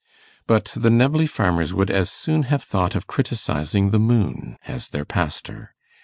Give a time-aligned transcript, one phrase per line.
[0.47, 5.05] But the Knebley farmers would as soon have thought of criticizing the moon as their
[5.05, 5.75] pastor.